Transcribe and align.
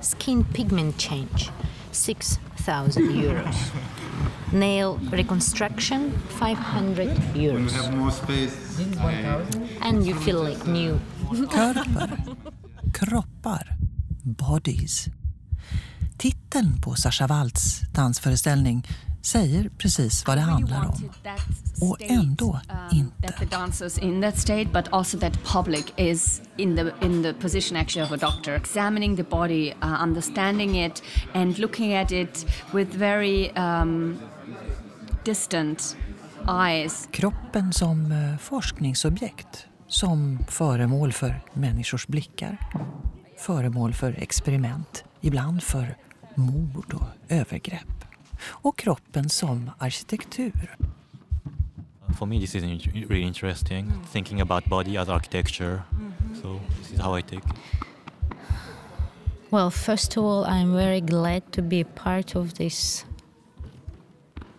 Skin 0.00 0.44
pigment 0.44 0.98
change, 0.98 1.50
6,000 1.92 3.10
euros. 3.10 3.56
Nail 4.52 4.98
reconstruction, 5.10 6.12
500 6.28 7.08
euros. 7.34 7.74
And 9.80 10.06
you 10.06 10.14
feel 10.14 10.42
like 10.42 10.66
new. 10.66 10.98
Körper, 11.50 12.10
kroppar, 12.92 13.76
bodies. 14.24 15.08
Titeln 16.16 16.80
på 16.80 16.94
Sascha 16.94 17.26
Waltz 17.26 17.80
dansföreställning 17.92 18.86
säger 19.22 19.70
precis 19.78 20.26
vad 20.26 20.36
det 20.36 20.40
handlar 20.40 20.86
om. 20.86 21.10
Och 21.80 21.96
ändå 22.00 22.60
inte. 22.92 23.26
Um, 33.56 34.18
eyes. 36.48 37.08
Kroppen 37.10 37.72
som 37.72 38.12
eh, 38.12 38.38
forskningsobjekt, 38.38 39.66
som 39.88 40.38
föremål 40.48 41.12
för 41.12 41.40
människors 41.52 42.06
blickar, 42.06 42.58
föremål 43.38 43.94
för 43.94 44.12
experiment, 44.12 45.04
ibland 45.20 45.62
för 45.62 45.96
mord 46.34 46.94
och 46.94 47.06
övergrepp. 47.28 47.97
Och 48.40 48.78
kroppen 48.78 49.28
som 49.28 49.70
arkitektur. 49.78 50.76
For 52.18 52.26
me, 52.26 52.40
this 52.40 52.54
is 52.54 52.62
really 52.64 53.22
interesting. 53.22 53.86
Mm. 53.86 54.04
Thinking 54.12 54.40
about 54.40 54.64
body 54.68 54.96
as 54.96 55.08
architecture. 55.08 55.82
Mm-hmm. 55.92 56.34
So 56.42 56.60
this 56.78 56.92
is 56.92 57.00
how 57.00 57.14
I 57.18 57.22
take. 57.22 57.44
Well, 59.50 59.70
first 59.70 60.16
of 60.16 60.24
all, 60.24 60.44
I'm 60.44 60.74
very 60.74 61.00
glad 61.00 61.52
to 61.52 61.62
be 61.62 61.84
part 61.84 62.36
of 62.36 62.54
this 62.54 63.04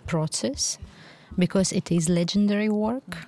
process 0.08 0.80
because 1.38 1.76
it 1.76 1.92
is 1.92 2.08
legendary 2.08 2.70
work. 2.70 3.28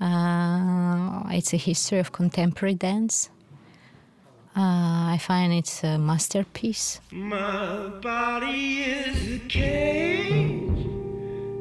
Mm. 0.00 1.26
Uh, 1.26 1.28
it's 1.30 1.52
a 1.52 1.58
history 1.58 1.98
of 1.98 2.12
contemporary 2.12 2.74
dance. 2.74 3.30
Uh, 4.56 5.14
I 5.14 5.18
find 5.18 5.52
it's 5.52 5.84
a 5.84 5.98
masterpiece. 5.98 7.00
My 7.10 7.90
body 8.02 8.84
is 8.84 9.34
a 9.34 9.48
cage 9.48 10.86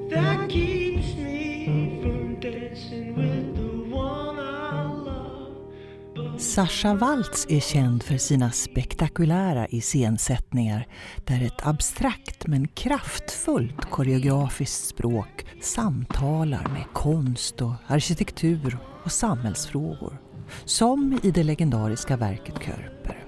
that 0.10 0.50
keeps 0.50 1.16
me 1.18 2.00
from 2.02 2.40
dancing 2.40 3.16
with 3.18 3.56
the 3.56 3.96
one 3.96 4.40
I 4.40 4.84
love. 5.06 6.40
Sascha 6.40 6.94
Waltz 6.94 7.46
är 7.50 7.60
känd 7.60 8.04
för 8.04 8.18
sina 8.18 8.52
spektakulära 8.52 9.68
iscensättningar 9.68 10.88
där 11.26 11.46
ett 11.46 11.66
abstrakt 11.68 12.48
men 12.48 12.68
kraftfullt 12.68 13.86
koreografiskt 13.86 14.88
språk 14.88 15.46
samtalar 15.62 16.68
med 16.74 16.86
konst 16.94 17.62
och 17.62 17.74
arkitektur 17.88 18.78
och 19.04 19.12
samhällsfrågor. 19.12 20.25
Som 20.66 21.20
i 21.24 21.32
det 21.32 21.44
legendariska 21.44 22.18
verket 22.18 22.60
Körper. 22.60 23.26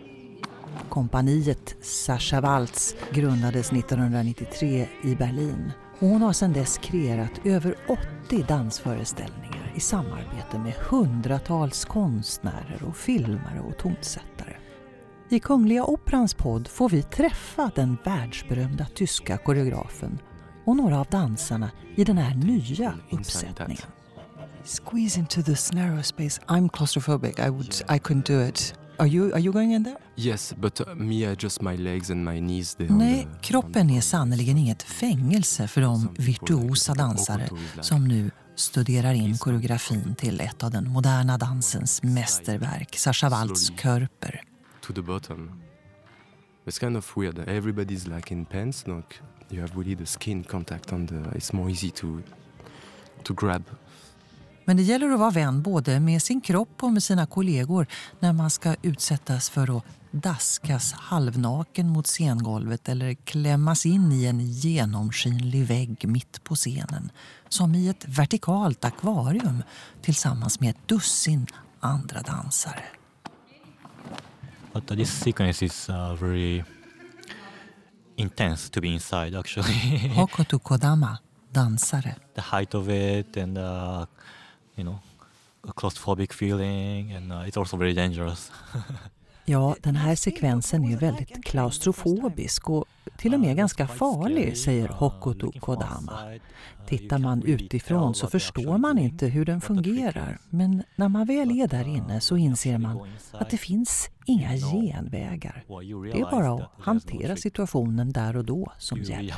Kompaniet 0.90 1.76
Sascha 1.82 2.42
Waltz 2.42 2.96
grundades 3.12 3.72
1993 3.72 4.88
i 5.04 5.16
Berlin 5.16 5.72
och 6.00 6.08
hon 6.08 6.22
har 6.22 6.34
sedan 6.34 6.54
dess 6.54 6.78
kreerat 6.78 7.32
över 7.46 7.76
80 8.28 8.44
dansföreställningar 8.48 9.74
i 9.76 9.80
samarbete 9.80 10.60
med 10.60 10.74
hundratals 10.74 11.86
konstnärer 11.86 12.84
och 12.88 12.98
filmare 12.98 13.60
och 13.60 13.78
tonsättare. 13.78 14.56
I 15.30 15.40
Kungliga 15.40 15.86
Operans 15.86 16.34
podd 16.34 16.68
får 16.68 16.90
vi 16.90 17.04
träffa 17.04 17.72
den 17.76 17.98
världsberömda 18.04 18.86
tyska 18.96 19.38
koreografen 19.38 20.20
och 20.66 20.76
några 20.76 21.00
av 21.00 21.06
dansarna 21.06 21.72
i 21.96 22.04
den 22.04 22.18
här 22.18 22.36
nya 22.36 22.94
uppsättningen. 23.10 23.82
Squeeze 24.64 25.20
into 25.20 25.42
this 25.44 25.74
narrow 25.74 26.02
space. 26.04 26.40
I'm 26.50 26.70
claustrophobic. 26.70 27.40
I 27.40 27.50
would 27.50 27.76
I 27.90 28.00
couldn't 28.00 28.28
do 28.28 28.40
it. 28.42 28.74
Are 29.00 29.08
you 29.08 29.32
are 29.34 29.40
you 29.40 29.52
going 29.54 29.72
in 29.74 29.84
there? 29.84 29.98
Yes, 30.16 30.54
but 30.58 30.82
uh, 30.82 30.96
me, 30.96 31.32
I 31.32 31.36
just 31.36 31.62
my 31.62 31.76
legs 31.78 32.10
and 32.10 32.26
my 32.26 32.40
knees. 32.40 32.76
Nej, 32.78 33.28
kroppen 33.42 33.90
är 33.90 34.02
sannerligen 34.02 34.58
inget 34.58 34.84
fängelse 34.84 35.68
för 35.68 35.82
de 35.82 36.16
virtuosa 36.20 36.94
dansare 36.94 37.50
som 37.82 38.08
nu 38.08 38.32
studerar 38.56 39.14
in 39.14 39.38
koreografin 39.38 40.16
till 40.16 40.42
ett 40.42 40.64
av 40.64 40.72
den 40.72 40.90
moderna 40.90 41.38
dansens 41.38 42.04
mästerverk, 42.04 42.96
Sascha 42.98 43.30
Waltz 43.30 43.70
Körper. 43.70 44.42
to 44.82 44.94
the 44.94 45.02
bottom. 45.02 45.52
It's 46.66 46.80
kind 46.80 46.98
of 46.98 47.18
weird. 47.18 47.40
Everybody's 47.48 48.08
like 48.16 48.32
in 48.34 48.46
pants, 48.46 48.88
like 48.88 49.20
you 49.50 49.62
have 49.62 49.76
really 49.78 49.96
the 49.96 50.06
skin 50.06 50.44
contact 50.44 50.94
on 50.94 51.06
the. 51.08 51.16
It's 51.36 51.54
more 51.54 51.70
easy 51.70 51.92
to 51.92 52.22
to 53.24 53.34
grab. 53.34 53.64
Men 54.68 54.78
det 54.78 54.84
gäller 54.84 55.10
att 55.10 55.20
vara 55.20 55.32
vän 55.32 55.62
både 55.62 56.00
med 56.00 56.24
sin 56.24 56.42
kropp 56.42 56.84
och 56.84 56.94
med 56.94 57.04
sina 57.04 57.26
kollegor 57.26 57.88
när 58.20 58.34
man 58.34 58.50
ska 58.50 58.76
utsättas 58.82 59.50
för 59.50 59.78
att 59.78 59.84
daskas 60.12 60.94
halvnaken 60.94 61.90
mot 61.90 62.08
scengolvet 62.08 62.90
eller 62.90 63.14
klämmas 63.14 63.86
in 63.86 64.12
i 64.12 64.26
en 64.26 64.40
genomskinlig 64.40 65.66
vägg 65.66 66.08
mitt 66.08 66.44
på 66.44 66.56
scenen. 66.56 67.12
Som 67.50 67.76
i 67.76 67.90
ett 67.90 68.06
vertikalt 68.08 68.86
akvarium 68.86 69.64
tillsammans 70.02 70.60
med 70.60 70.70
ett 70.70 70.88
dussin 70.88 71.48
andra 71.80 72.22
dansare. 72.22 72.84
But 74.74 74.88
this 74.88 75.20
sequence 75.20 75.66
is 75.66 75.90
uh, 75.90 76.16
very 76.16 76.64
intense 78.16 78.72
to 78.72 78.82
be 78.82 78.88
inside, 78.88 79.36
actually. 79.36 80.08
Hokoto 80.16 80.60
Kodama, 80.60 81.18
dansare. 81.52 82.16
the 82.36 82.42
height 82.42 82.76
of 82.76 82.90
it 82.90 83.38
and, 83.38 83.58
uh, 83.58 84.06
you 84.78 84.84
know, 84.84 85.00
a 85.68 85.74
claustrophobic 85.74 86.34
feeling, 86.34 87.12
and 87.14 87.32
uh, 87.32 87.48
it's 87.48 87.58
also 87.58 87.78
very 87.78 87.94
dangerous. 87.94 88.52
Ja, 89.50 89.76
den 89.82 89.96
här 89.96 90.16
sekvensen 90.16 90.86
är 90.86 90.98
väldigt 90.98 91.46
klaustrofobisk 91.46 92.70
och 92.70 92.86
till 93.18 93.34
och 93.34 93.40
med 93.40 93.58
ganska 93.58 93.88
farlig, 93.88 94.58
säger 94.58 94.88
Hokoto 94.88 95.52
Kodama. 95.60 96.40
Tittar 96.88 97.18
man 97.18 97.44
utifrån 97.44 98.16
så 98.16 98.28
förstår 98.28 98.78
man 98.78 98.98
inte 98.98 99.28
hur 99.28 99.46
den 99.46 99.62
fungerar. 99.62 100.40
Men 100.50 100.84
när 100.96 101.10
man 101.10 101.26
väl 101.26 101.52
är 101.52 101.68
där 101.68 101.88
inne 101.88 102.22
så 102.22 102.38
inser 102.38 102.78
man 102.78 103.08
att 103.32 103.50
det 103.50 103.58
finns 103.58 104.10
inga 104.26 104.58
genvägar. 104.58 105.64
Det 106.14 106.20
är 106.20 106.32
bara 106.32 106.54
att 106.54 106.72
hantera 106.80 107.36
situationen 107.36 108.12
där 108.12 108.38
och 108.38 108.46
då 108.46 108.72
som 108.78 109.02
gäller. 109.04 109.36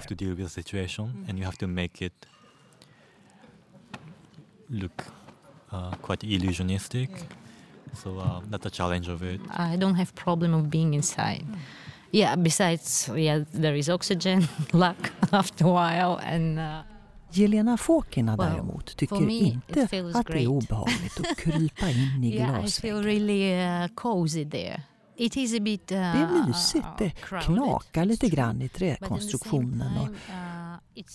Uh, 5.71 5.91
quite 6.01 6.23
illusionistic. 6.27 7.09
So 8.03 8.09
uh, 8.19 8.41
that's 8.49 8.65
a 8.65 8.69
challenge 8.69 9.07
of 9.09 9.21
it. 9.23 9.41
I 9.57 9.75
don't 9.77 9.95
have 9.95 10.13
problem 10.15 10.53
of 10.53 10.69
being 10.69 10.93
inside. 10.93 11.45
Yeah, 12.11 12.35
besides, 12.35 13.09
yeah, 13.15 13.43
there 13.53 13.75
is 13.77 13.89
oxygen, 13.89 14.47
luck 14.73 15.11
after 15.31 15.65
a 15.65 15.69
while, 15.71 16.19
and 16.23 16.59
uh, 16.59 16.81
Jelena 17.31 17.77
Fokina 17.77 18.35
Well, 18.35 18.49
däremot 18.49 18.95
tycker 18.97 19.19
me, 19.19 19.33
inte 19.39 19.83
att 19.83 19.91
det 19.91 19.97
är 19.97 20.23
great. 20.23 20.47
obehagligt 20.47 21.19
att 21.19 21.37
krypa 21.43 21.89
in 21.89 22.23
i 22.23 22.35
yeah, 22.35 22.49
I 22.49 22.53
feel 22.53 22.59
glasväggen. 22.61 23.03
really 23.03 23.53
uh, 23.83 23.87
cozy 23.95 24.45
there. 24.45 24.81
It 25.15 25.37
is 25.37 25.53
a 25.55 25.59
bit 25.59 25.91
uh, 25.91 25.97
Det 25.97 26.03
är 26.03 26.47
mysigt, 26.47 26.87
det 26.97 27.09
crowded, 27.09 27.45
knakar 27.45 28.05
lite 28.05 28.29
grann 28.29 28.61
i 28.61 28.69
träkonstruktionen. 28.69 29.97
Och 29.97 30.07
time, 30.07 30.17
uh, 30.29 30.58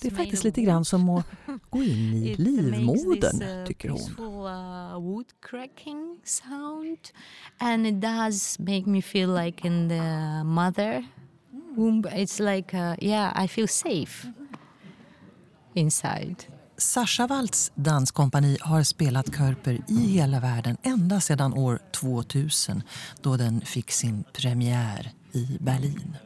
det 0.03 0.09
är 0.09 0.15
faktiskt 0.15 0.45
lite 0.45 0.63
grann 0.63 0.85
som 0.85 1.09
att 1.09 1.27
gå 1.71 1.83
in 1.83 2.15
i 2.15 2.35
livmodern, 2.39 3.43
uh, 3.43 3.67
tycker 3.67 3.89
hon. 3.89 4.01
uh, 4.19 5.01
wood 5.01 5.27
cracking 5.41 6.21
sound, 6.25 6.99
and 7.59 7.87
it 7.87 8.01
does 8.01 8.59
make 8.59 8.87
me 8.87 9.03
feel 9.03 9.35
like 9.35 9.67
in 9.67 9.89
the 9.89 10.45
mother 10.45 11.05
womb. 11.77 12.07
It's 12.07 12.55
like, 12.55 12.77
uh, 12.77 12.97
yeah, 13.01 13.45
I 13.45 13.49
feel 13.49 13.69
safe 13.69 14.27
inside. 15.75 16.37
Sascha 16.77 17.27
Waltz 17.27 17.73
danskompani 17.75 18.59
har 18.61 18.83
spelat 18.83 19.37
Körper 19.37 19.81
i 19.89 20.07
hela 20.07 20.41
världen 20.41 20.77
ända 20.83 21.21
sedan 21.21 21.55
år 21.55 21.79
2000 21.93 22.83
då 23.23 23.37
den 23.37 23.61
fick 23.61 23.91
sin 23.91 24.25
premiär 24.33 25.13
i 25.33 25.59
Berlin. 25.61 26.17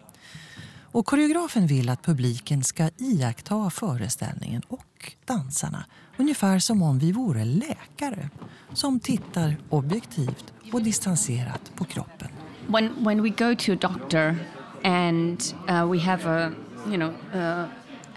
Och 0.99 1.07
koreografen 1.07 1.67
vill 1.67 1.89
att 1.89 2.03
publiken 2.03 2.65
ska 2.65 2.91
iaktta 2.99 3.71
föreställningen 3.71 4.63
och 4.69 5.13
dansarna 5.25 5.85
ungefär 6.17 6.59
som 6.59 6.83
om 6.83 6.99
vi 6.99 7.13
vore 7.13 7.45
läkare 7.45 8.31
som 8.73 9.01
tittar 9.01 9.57
objektivt 9.69 10.53
och 10.73 10.83
distanserat 10.83 11.73
på 11.77 11.85
kroppen. 11.85 12.29
When 12.67 13.05
when 13.05 13.23
we 13.23 13.29
go 13.29 13.57
to 13.57 13.73
a 13.73 13.77
doctor 13.81 14.37
and 14.85 15.43
uh, 15.69 15.93
we 15.93 15.99
have 15.99 16.31
a 16.31 16.53
you 16.87 16.97
know 16.97 17.13
uh, 17.35 17.65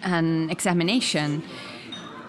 an 0.02 0.50
examination, 0.50 1.42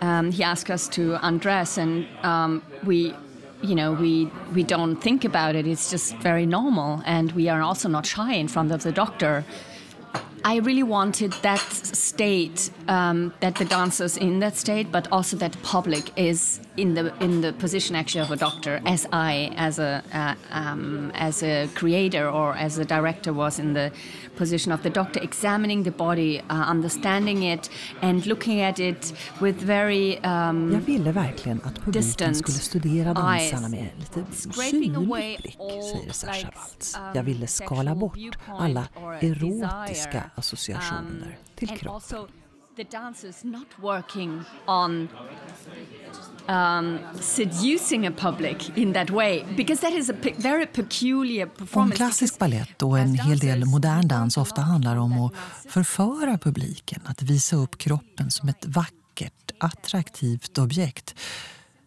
um, 0.01 0.33
he 0.33 0.45
asks 0.45 0.71
us 0.71 0.89
to 0.89 1.03
undress, 1.29 1.79
and 1.79 2.05
um, 2.25 2.63
we 2.83 3.15
you 3.63 3.75
know 3.75 4.03
we 4.03 4.29
we 4.55 4.63
don't 4.63 5.03
think 5.03 5.25
about 5.25 5.55
it 5.55 5.67
it's 5.67 5.93
just 5.93 6.17
very 6.23 6.47
normal 6.47 7.01
and 7.07 7.33
we 7.33 7.53
are 7.53 7.63
also 7.63 7.89
not 7.89 8.07
shy 8.07 8.35
in 8.35 8.49
front 8.49 8.73
of 8.73 8.83
the 8.83 8.93
doctor 8.93 9.45
I 10.45 10.57
really 10.57 10.83
wanted 10.83 11.33
that 11.43 11.61
state, 11.97 12.71
um, 12.89 13.33
that 13.41 13.55
the 13.55 13.65
dancers 13.65 14.17
in 14.17 14.41
that 14.41 14.57
state, 14.57 14.91
but 14.93 15.09
also 15.13 15.37
that 15.37 15.57
public 15.63 16.11
is 16.17 16.61
in 16.77 16.95
the 16.95 17.13
in 17.21 17.41
the 17.43 17.53
position 17.53 17.97
actually 17.97 18.23
of 18.23 18.31
a 18.31 18.37
doctor, 18.37 18.81
as 18.87 19.07
I, 19.13 19.53
as 19.57 19.79
a 19.79 20.03
uh, 20.13 20.35
um, 20.51 21.11
as 21.15 21.43
a 21.43 21.69
creator 21.75 22.29
or 22.29 22.55
as 22.57 22.79
a 22.79 22.85
director, 22.85 23.33
was 23.33 23.59
in 23.59 23.75
the 23.75 23.91
position 24.37 24.73
of 24.73 24.83
the 24.83 24.91
doctor, 24.91 25.21
examining 25.23 25.85
the 25.85 25.91
body, 25.91 26.41
uh, 26.51 26.71
understanding 26.71 27.43
it, 27.43 27.71
and 28.03 28.27
looking 28.27 28.61
at 28.63 28.79
it 28.81 29.13
with 29.41 29.57
very 29.63 30.19
um, 30.25 30.73
Jag 30.73 30.81
ville 30.81 31.13
verkligen 31.13 31.61
att 31.65 31.85
publiken 31.85 32.35
skulle 32.35 32.59
studera 32.59 33.15
dansarna 33.15 33.69
med 33.69 33.89
lite 33.99 34.25
syrlig 34.33 34.93
blick, 34.93 35.59
säger 35.93 36.13
Sascha 36.13 36.33
like, 36.37 36.51
Waltz. 36.57 36.97
um, 36.97 37.03
Jag 37.15 37.23
ville 37.23 37.47
skala 37.47 37.95
bort 37.95 38.19
alla 38.59 38.89
erotiska 39.21 40.23
associationer 40.35 41.27
um, 41.27 41.55
till 41.57 41.71
and 41.71 41.79
kroppen. 41.81 41.95
also 41.95 42.29
the 42.77 42.85
dancers 42.85 43.45
not 43.45 43.67
working 43.83 44.43
on 44.67 45.09
um, 46.49 46.99
seducing 47.21 48.07
a 48.07 48.11
public 48.11 48.79
in 48.79 48.93
that 48.93 49.11
way 49.11 49.45
because 49.57 49.81
that 49.81 49.93
is 49.93 50.11
a 50.11 50.13
pe- 50.15 50.35
very 50.39 50.67
peculiar 50.67 51.47
Om 51.47 51.53
performance. 51.57 51.97
klassisk 51.97 52.39
because 52.39 52.39
ballett 52.39 52.83
och 52.83 52.99
en 52.99 53.15
hel 53.15 53.39
del 53.39 53.65
modern 53.65 54.09
dans 54.09 54.37
ofta 54.37 54.61
handlar 54.61 54.97
om 54.97 55.13
att 55.21 55.33
förföra 55.69 56.39
publiken, 56.39 57.03
att 57.05 57.23
visa 57.23 57.57
upp 57.57 57.79
kroppen 57.79 58.31
som 58.31 58.49
ett 58.49 58.65
vackert, 58.67 59.51
attraktivt 59.59 60.59
objekt 60.59 61.15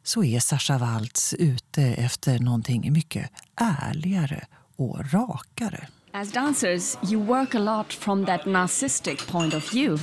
så 0.04 0.24
är 0.24 0.40
Sascha 0.40 0.78
Waltz 0.78 1.34
ute 1.34 1.82
efter 1.84 2.40
någonting 2.40 2.94
mycket 2.94 3.32
ärligare 3.56 4.46
och 4.76 5.14
rakare. 5.14 5.88
As 6.18 6.32
dancers, 6.32 6.98
you 7.10 7.20
work 7.20 7.56
a 7.56 7.60
lot 7.60 7.92
from 7.92 8.24
that 8.26 8.46
narcissistic 8.46 9.28
point 9.28 9.54
of 9.54 9.70
view, 9.70 10.00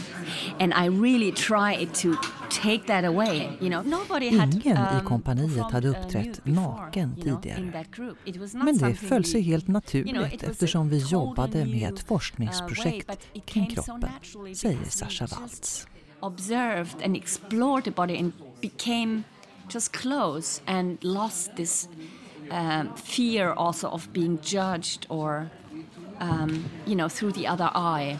and 0.60 0.74
I 0.74 0.84
really 0.88 1.32
try 1.32 1.86
to 1.86 2.16
take 2.50 2.86
that 2.86 3.04
away. 3.06 3.56
You 3.60 3.70
know, 3.70 3.80
nobody 3.80 4.28
had 4.28 4.54
Ingen 4.54 4.76
i 4.76 4.98
um, 4.98 5.06
kompaniet 5.06 5.48
performed, 5.48 5.72
hade 5.72 5.88
uh, 5.88 5.94
uppträtt 5.94 6.44
before, 6.44 6.62
naken 6.62 7.14
you 7.16 7.24
know, 7.24 7.40
tidigare. 7.40 7.58
in 7.58 7.70
that 7.72 7.90
group. 7.96 8.18
It 8.26 8.36
was 8.36 8.54
not 8.54 8.64
Men 8.64 8.78
det 8.78 8.94
föll 8.94 9.24
sig 9.24 9.40
helt 9.40 9.68
you 9.68 10.12
know, 10.12 10.24
it 10.24 10.32
was 10.32 10.42
a 10.42 10.46
eftersom 10.50 10.88
vi 10.88 11.00
totally 11.00 11.12
jobbade 11.12 11.64
med 11.64 11.92
ett 11.92 11.98
uh, 11.98 12.06
forskningsprojekt 12.06 13.08
way, 13.08 13.16
but 13.16 13.26
it 13.32 13.46
kring 13.46 13.70
so 13.70 13.82
kroppen, 13.82 14.00
naturally 14.00 14.54
säger 14.54 14.78
because 14.78 15.04
we 15.04 15.10
Sascha 15.10 15.24
just 15.24 15.40
Waltz. 15.40 15.86
Observed 16.20 17.02
and 17.04 17.16
explored 17.16 17.84
the 17.84 17.90
body 17.90 18.18
and 18.18 18.32
became 18.60 19.22
just 19.74 19.92
close 19.92 20.62
and 20.66 21.04
lost 21.04 21.56
this 21.56 21.88
um, 22.50 22.88
fear 22.96 23.52
also 23.52 23.88
of 23.88 24.08
being 24.12 24.38
judged 24.42 25.06
or, 25.08 25.48
um, 26.22 26.64
you 26.86 26.94
know, 26.94 27.08
through 27.08 27.34
the 27.34 27.48
other 27.48 27.70
eye. 27.98 28.18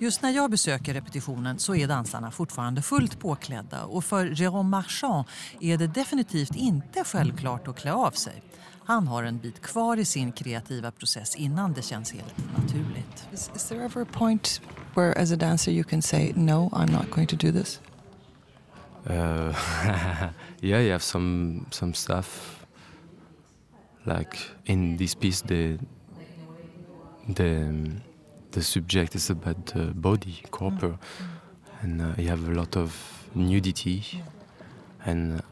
Just 0.00 0.22
när 0.22 0.30
jag 0.30 0.50
besöker 0.50 0.94
repetitionen 0.94 1.58
så 1.58 1.74
är 1.74 1.88
dansarna 1.88 2.30
fortfarande 2.30 2.82
fullt 2.82 3.20
påklädda 3.20 3.84
och 3.84 4.04
för 4.04 4.26
Jérôme 4.26 4.68
Marchand 4.68 5.24
är 5.60 5.78
det 5.78 5.86
definitivt 5.86 6.56
inte 6.56 7.04
självklart 7.04 7.68
att 7.68 7.76
klä 7.76 7.92
av 7.92 8.10
sig. 8.10 8.42
Han 8.84 9.08
har 9.08 9.22
en 9.22 9.38
bit 9.38 9.62
kvar 9.62 9.96
i 9.96 10.04
sin 10.04 10.32
kreativa 10.32 10.90
process 10.90 11.36
innan 11.36 11.72
det 11.72 11.82
känns 11.82 12.12
helt 12.12 12.34
naturligt. 12.56 13.28
Is, 13.32 13.50
is 13.56 13.68
there 13.68 13.84
ever 13.84 14.02
a 14.02 14.06
point 14.12 14.60
where, 14.94 15.22
as 15.22 15.32
a 15.32 15.36
dancer, 15.36 15.72
you 15.72 15.84
can 15.84 16.02
say, 16.02 16.32
no, 16.36 16.70
I'm 16.72 16.92
not 16.92 17.10
going 17.10 17.26
to 17.26 17.36
do 17.36 17.52
this? 17.52 17.80
Uh, 19.06 19.12
yeah, 20.60 20.80
you 20.80 20.92
have 20.92 21.02
some 21.02 21.66
some 21.70 21.94
stuff 21.94 22.58
like 24.04 24.38
in 24.64 24.96
this 24.96 25.14
piece 25.14 25.42
the 25.42 25.78
the 27.28 28.00
the 28.50 28.62
subject 28.62 29.14
is 29.14 29.30
about 29.30 29.66
the 29.66 29.86
body, 29.94 30.42
corpor, 30.50 30.98
and 31.82 32.00
uh, 32.00 32.14
you 32.16 32.28
have 32.28 32.48
a 32.48 32.52
lot 32.52 32.76
of 32.76 33.28
nudity, 33.34 34.22
and 35.04 35.42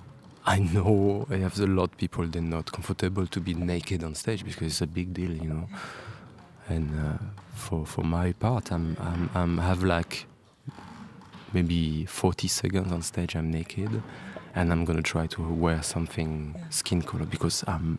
I 0.47 0.59
know 0.61 1.27
I 1.31 1.37
have 1.37 1.59
a 1.61 1.67
lot 1.67 1.93
of 1.93 1.97
people 1.99 2.27
they're 2.27 2.41
not 2.43 2.73
comfortable 2.73 3.27
to 3.27 3.41
be 3.41 3.55
naked 3.55 4.03
on 4.05 4.15
stage 4.15 4.45
because 4.45 4.67
it's 4.67 4.81
a 4.81 4.87
big 4.87 5.13
deal, 5.13 5.33
you 5.33 5.49
know. 5.49 5.69
And 6.69 6.91
uh, 6.99 7.19
for 7.55 7.87
for 7.87 8.03
my 8.03 8.33
part, 8.33 8.73
I'm 8.73 8.97
I'm, 9.01 9.31
I'm 9.35 9.59
have 9.59 9.83
like 9.83 10.27
maybe 11.53 12.05
40 12.07 12.49
seconds 12.49 12.93
on 12.93 13.03
stage 13.03 13.37
I'm 13.37 13.51
naked. 13.51 14.03
And 14.55 14.73
I'm 14.73 14.85
gonna 14.87 15.03
try 15.03 15.27
to 15.27 15.43
wear 15.43 15.83
something 15.83 16.55
skin 16.71 17.03
color 17.03 17.27
because 17.27 17.63
I'm 17.67 17.99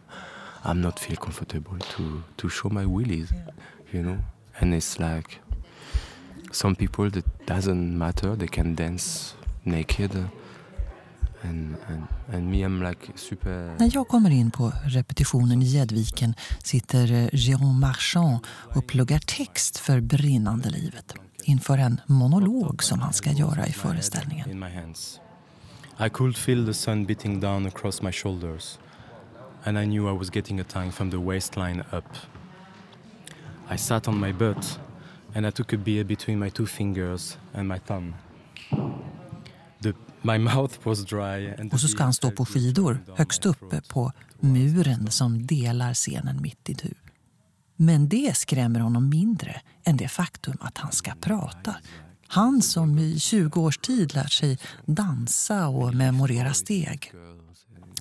I'm 0.63 0.81
not 0.81 0.99
feel 0.99 1.17
comfortable 1.17 1.79
to 1.79 2.21
to 2.37 2.49
show 2.49 2.69
my 2.69 2.85
willies 2.85 3.33
you 3.91 4.03
know? 4.03 4.17
And 4.59 4.73
it's 4.73 4.99
like 4.99 5.39
some 6.51 6.75
people 6.75 7.09
that 7.09 7.25
doesn't 7.45 7.97
matter 7.97 8.35
they 8.35 8.47
can 8.47 8.75
dance 8.75 9.35
naked 9.63 10.15
and 10.15 11.75
and, 11.87 12.07
and 12.33 12.51
me 12.51 12.67
like 12.89 13.07
super 13.15 13.75
När 13.79 13.89
jag 13.93 14.07
kommer 14.07 14.29
in 14.29 14.51
på 14.51 14.71
repetitionen 14.85 15.61
i 15.61 15.65
Gäddviken 15.65 16.33
sitter 16.63 17.11
eh, 17.11 17.27
Jérôme 17.31 17.79
Marchand 17.79 18.39
och 18.47 18.87
pluggar 18.87 19.19
text 19.19 19.77
för 19.77 20.01
brinnande 20.01 20.69
livet 20.69 21.13
inför 21.43 21.77
en 21.77 22.01
monolog 22.07 22.83
som 22.83 22.99
han 22.99 23.13
ska 23.13 23.31
göra 23.31 23.67
i 23.67 23.71
föreställningen. 23.71 24.63
I 25.99 26.09
could 26.09 26.37
feel 26.37 26.65
the 26.65 26.73
sun 26.73 27.05
beating 27.05 27.39
down 27.39 27.65
across 27.65 28.01
my 28.01 28.11
shoulders, 28.11 28.79
and 29.65 29.77
I 29.77 29.85
knew 29.85 30.07
I 30.07 30.17
was 30.17 30.29
getting 30.29 30.59
a 30.59 30.63
tongue 30.63 30.91
from 30.91 31.11
the 31.11 31.17
waistline 31.17 31.83
up. 31.91 32.17
I 33.69 33.77
sat 33.77 34.07
on 34.07 34.19
my 34.19 34.33
butt, 34.33 34.79
and 35.35 35.45
I 35.45 35.51
took 35.51 35.73
a 35.73 35.77
beer 35.77 36.03
between 36.03 36.39
my 36.39 36.49
two 36.49 36.65
fingers 36.65 37.37
and 37.53 37.67
my 37.67 37.79
thumb. 37.79 38.15
The, 39.81 39.93
my 40.21 40.37
mouth 40.53 40.85
was 40.85 41.05
dry 41.05 41.53
and 41.59 41.73
Och 41.73 41.79
så 41.79 41.87
ska 41.87 42.03
han 42.03 42.13
stå 42.13 42.31
på 42.31 42.45
skidor 42.45 42.99
högst 43.15 43.45
uppe 43.45 43.81
på 43.81 44.11
muren 44.39 45.11
som 45.11 45.47
delar 45.47 45.93
scenen 45.93 46.41
mitt 46.41 46.69
i 46.69 46.75
tu. 46.75 46.93
Men 47.75 48.09
det 48.09 48.37
skrämmer 48.37 48.79
honom 48.79 49.09
mindre 49.09 49.61
än 49.83 49.97
det 49.97 50.07
faktum 50.07 50.57
att 50.59 50.77
han 50.77 50.91
ska 50.91 51.11
prata. 51.21 51.75
Han 52.27 52.61
som 52.61 52.99
i 52.99 53.19
20 53.19 53.61
års 53.61 53.77
tid 53.77 54.15
lärt 54.15 54.31
sig 54.31 54.57
dansa 54.85 55.67
och 55.67 55.93
memorera 55.93 56.53
steg. 56.53 57.11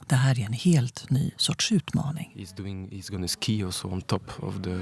Det 0.08 0.16
här 0.16 0.38
är 0.40 0.46
en 0.46 0.52
helt 0.52 1.10
ny 1.10 1.32
sorts 1.36 1.72
utmaning. 1.72 2.32
He's 2.36 2.56
doing. 2.56 2.88
He's 2.90 3.10
gonna 3.10 3.28
ski 3.28 3.64
also 3.64 3.88
on 3.88 4.00
top 4.02 4.42
of 4.42 4.62
the. 4.62 4.76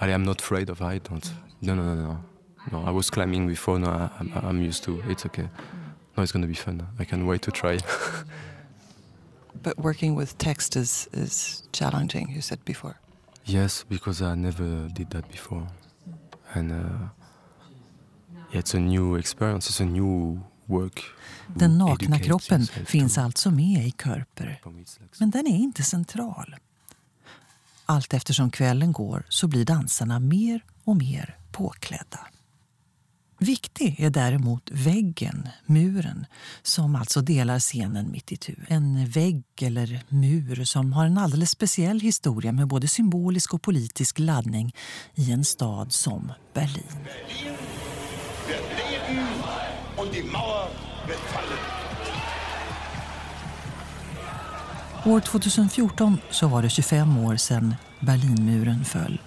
I 0.00 0.12
am 0.12 0.22
not 0.22 0.40
afraid 0.40 0.70
of 0.70 0.78
height. 0.80 1.04
Don't. 1.10 1.32
No, 1.60 1.74
no, 1.74 1.82
no, 1.82 2.02
no. 2.02 2.16
No, 2.72 2.90
I 2.90 2.92
was 2.94 3.10
climbing 3.10 3.48
before. 3.48 3.78
No, 3.78 3.88
I, 3.88 4.08
I'm, 4.20 4.32
I'm 4.48 4.68
used 4.68 4.84
to. 4.84 5.02
It's 5.08 5.26
okay. 5.26 5.48
No, 6.16 6.22
it's 6.22 6.32
gonna 6.32 6.46
be 6.46 6.54
fun. 6.54 6.82
I 6.98 7.04
can 7.04 7.26
wait 7.26 7.42
to 7.42 7.50
try. 7.50 7.78
But 9.62 9.78
working 9.78 10.14
with 10.16 10.36
text 10.36 10.76
is, 10.76 11.08
is 11.12 11.62
challenging, 11.72 12.28
you 12.28 12.42
said 12.42 12.58
before. 12.64 12.96
yes, 13.46 13.84
because 13.88 14.20
I 14.20 14.34
never 14.34 14.88
did 14.92 15.10
that 15.10 15.30
before, 15.30 15.66
and 16.54 16.72
uh, 16.72 17.08
yeah, 18.50 18.58
it's 18.58 18.74
a 18.74 18.80
new 18.80 19.14
experience. 19.16 19.68
It's 19.70 19.80
a 19.80 19.86
new. 19.86 20.42
Den 21.46 21.78
nakna 21.78 22.18
kroppen 22.18 22.66
finns 22.66 23.18
alltså 23.18 23.50
med 23.50 23.86
i 23.86 23.90
Körper. 23.90 24.60
Men 25.20 25.30
den 25.30 25.46
är 25.46 25.56
inte 25.56 25.82
central. 25.82 26.56
Allt 27.86 28.14
eftersom 28.14 28.50
kvällen 28.50 28.92
går 28.92 29.26
så 29.28 29.48
blir 29.48 29.64
dansarna 29.64 30.18
mer 30.20 30.64
och 30.84 30.96
mer 30.96 31.36
påklädda. 31.52 32.20
Viktig 33.38 34.00
är 34.00 34.10
däremot 34.10 34.70
väggen, 34.70 35.48
muren, 35.66 36.26
som 36.62 36.96
alltså 36.96 37.20
delar 37.20 37.58
scenen 37.58 38.10
mitt 38.10 38.32
i 38.32 38.36
tu. 38.36 38.56
En 38.68 39.06
vägg 39.06 39.44
eller 39.60 40.04
mur 40.08 40.64
som 40.64 40.92
har 40.92 41.06
en 41.06 41.18
alldeles 41.18 41.50
speciell 41.50 42.00
historia 42.00 42.52
med 42.52 42.68
både 42.68 42.88
symbolisk 42.88 43.54
och 43.54 43.62
politisk 43.62 44.18
laddning 44.18 44.74
i 45.14 45.32
en 45.32 45.44
stad 45.44 45.92
som 45.92 46.32
Berlin. 46.54 47.08
wird 48.46 48.62
leben 48.90 49.83
und 49.96 50.14
die 50.14 50.22
Mauer 50.22 50.68
wird 51.06 51.18
fallen. 51.18 51.58
År 55.06 55.20
2014 55.20 56.20
så 56.30 56.46
var 56.48 56.62
det 56.62 56.70
25 56.70 57.18
år 57.18 57.36
sedan 57.36 57.74
Berlinmuren 58.00 58.84
föll. 58.84 59.18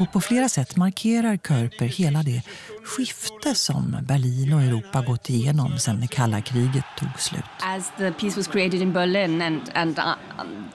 Och 0.00 0.12
på 0.12 0.20
flera 0.20 0.48
sätt 0.48 0.76
markerar 0.76 1.36
Körper 1.36 1.86
hela 1.86 2.22
det 2.22 2.42
skifte 2.88 3.54
som 3.54 3.96
Berlin 4.02 4.52
och 4.52 4.62
Europa 4.62 5.00
gått 5.00 5.30
igenom 5.30 5.78
sedan 5.78 6.00
det 6.00 6.06
kalla 6.06 6.40
kriget 6.40 6.84
tog 6.98 7.20
slut. 7.20 7.44
As 7.60 7.92
the 7.98 8.12
piece 8.12 8.36
was 8.36 8.46
created 8.46 8.82
in 8.82 8.92
Berlin 8.92 9.42
and, 9.42 9.60
and 9.74 9.98
uh, 9.98 10.14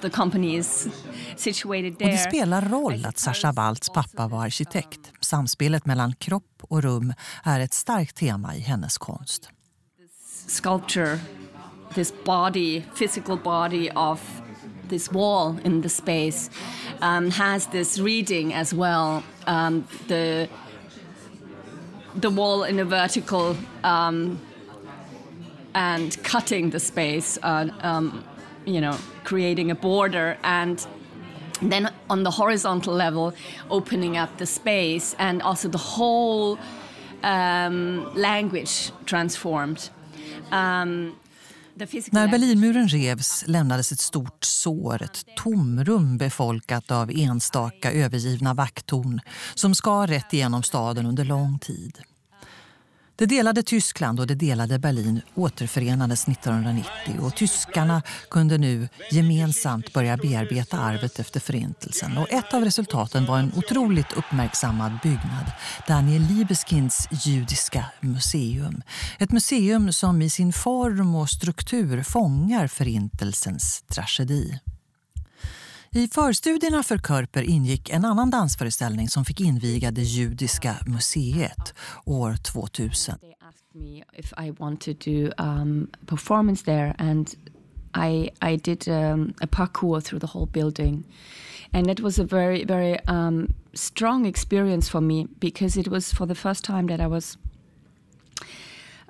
the 0.01 0.10
situated 1.38 1.93
Och 1.93 2.10
det 2.10 2.17
spelar 2.17 2.62
roll 2.62 3.05
att 3.05 3.17
Sascha 3.17 3.53
also 3.58 3.93
pappa 3.93 4.27
var 4.27 4.46
arkitekt. 4.46 5.00
Samspelet 5.22 5.86
mellan 5.86 6.13
kropp 6.15 6.62
och 6.62 6.84
rum 6.84 7.13
är 7.43 7.60
ett 7.60 7.74
starkt 7.74 8.15
tema 8.15 8.55
i 8.55 8.60
hennes 8.60 8.98
konst. 8.98 9.50
sculpture, 10.48 11.20
this 11.93 12.12
body, 12.12 12.82
physical 12.96 13.38
body 13.38 13.89
of 13.91 14.41
this 14.89 15.12
wall 15.12 15.60
in 15.63 15.82
the 15.82 15.89
space, 15.89 16.50
um, 17.01 17.32
has 17.32 17.67
this 17.67 18.00
reading 18.00 18.53
as 18.53 18.74
well. 18.74 19.24
Um, 19.48 19.88
the 20.08 20.50
the 22.15 22.29
wall 22.29 22.63
in 22.63 22.79
a 22.79 22.86
vertical 22.86 23.55
um, 23.84 24.39
and 25.74 26.22
cutting 26.24 26.70
the 26.70 26.79
space, 26.79 27.38
uh, 27.43 27.67
um, 27.82 28.24
you 28.65 28.79
know, 28.79 28.98
creating 29.24 29.72
a 29.72 29.75
border 29.75 30.38
and 30.43 30.86
then 31.62 31.91
on 32.10 32.24
the 32.24 32.32
horizontal 32.32 32.93
level, 32.93 33.34
opening 33.70 34.17
up 34.17 34.38
the 34.38 34.46
space 34.46 35.15
and 35.20 35.41
also 35.41 35.67
the 35.67 35.77
whole 35.77 36.60
um, 37.24 38.13
language 38.15 38.91
transformed. 39.05 39.89
Um, 40.51 41.15
När 42.12 42.27
Berlinmuren 42.27 42.88
revs 42.88 43.44
lämnades 43.48 43.92
ett 43.92 44.00
stort 44.00 44.44
sår, 44.44 45.03
ett 45.03 45.25
tomrum 45.38 46.18
befolkat 46.18 46.92
av 46.92 47.12
enstaka 47.12 47.92
övergivna 47.92 48.53
vakttorn 48.53 49.22
som 49.56 49.75
skar 49.75 50.08
rätt 50.08 50.34
igenom 50.34 50.63
staden 50.63 51.06
under 51.06 51.25
lång 51.25 51.60
tid. 51.60 52.00
Det 53.15 53.25
delade 53.25 53.63
Tyskland 53.63 54.20
och 54.20 54.27
det 54.27 54.36
delade 54.36 54.79
Berlin 54.79 55.22
återförenades 55.36 56.27
1990 56.27 56.89
och 57.22 57.36
tyskarna 57.36 58.01
kunde 58.29 58.58
nu 58.58 58.89
gemensamt 59.12 59.93
börja 59.93 60.17
bearbeta 60.17 60.79
arvet 60.79 61.20
efter 61.20 61.39
förintelsen. 61.39 62.17
Och 62.17 62.32
ett 62.32 62.53
av 62.53 62.63
resultaten 62.63 63.25
var 63.25 63.39
en 63.39 63.51
otroligt 63.55 64.13
uppmärksammad 64.13 64.91
byggnad, 65.03 65.51
Daniel 65.88 66.22
Libeskinds 66.22 67.08
judiska 67.25 67.86
museum. 68.00 68.82
Ett 69.20 69.32
museum 69.32 69.93
som 69.93 70.22
i 70.22 70.29
sin 70.29 70.53
form 70.53 71.15
och 71.15 71.29
struktur 71.29 72.03
fångar 72.03 72.67
förintelsens 72.67 73.84
tragedi. 73.88 74.60
I 75.96 76.08
förstudierna 76.08 76.84
för 76.84 76.98
Körper 76.98 77.44
ingick 77.44 77.90
en 77.90 78.06
annan 78.06 78.30
dansföreställning 78.30 79.10
som 79.10 79.26
fick 79.26 79.42
inviga 79.42 79.92
det 79.92 80.02
judiska 80.02 80.76
museet 80.86 81.74
år 82.06 82.36
2000. 82.36 83.20
They 83.20 83.34
asked 83.40 83.82
me 83.82 84.04
if 84.14 84.34
I 84.38 84.52
wanted 84.52 85.00
to 85.00 85.12
do 85.12 85.32
um, 85.44 85.88
performance 86.06 86.66
there, 86.66 86.96
and 86.98 87.30
I 87.96 88.30
I 88.54 88.58
did 88.58 88.88
um, 88.88 89.34
a 89.42 89.48
parkour 89.48 90.02
through 90.02 90.28
the 90.28 90.38
whole 90.38 90.48
building, 90.48 91.04
and 91.72 91.90
it 91.90 92.00
was 92.00 92.20
a 92.20 92.24
very 92.24 92.66
very 92.66 93.00
um, 93.08 93.54
strong 93.74 94.26
experience 94.26 94.92
for 94.92 95.02
me 95.02 95.28
because 95.40 95.80
it 95.80 95.88
was 95.88 96.14
for 96.14 96.28
the 96.28 96.36
first 96.36 96.66
time 96.66 96.88
that 96.88 97.00
I 97.00 97.08
was 97.08 97.38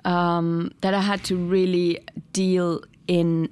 um, 0.04 0.70
that 0.80 0.94
I 0.94 1.00
had 1.00 1.24
to 1.24 1.50
really 1.50 1.98
deal 2.32 2.80
in 3.06 3.48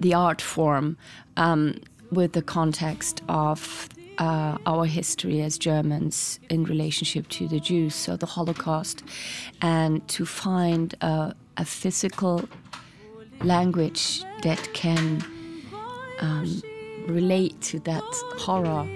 the 0.00 0.14
art 0.14 0.42
form 0.42 0.96
um, 1.36 1.74
with 2.16 2.32
the 2.32 2.42
context 2.42 3.22
of 3.28 3.88
uh, 4.18 4.56
our 4.66 4.86
history 4.86 5.42
as 5.42 5.58
Germans 5.58 6.40
in 6.48 6.64
relationship 6.64 7.28
to 7.28 7.46
the 7.46 7.60
Jews, 7.60 7.94
so 7.94 8.16
the 8.16 8.26
Holocaust, 8.26 9.02
and 9.60 10.06
to 10.08 10.24
find 10.24 10.94
a, 11.02 11.34
physical 11.64 12.48
language 13.42 14.22
that 14.42 14.68
can 14.74 15.24
um, 16.20 16.62
relate 17.06 17.60
to 17.62 17.78
that 17.80 18.04
horror. 18.38 18.86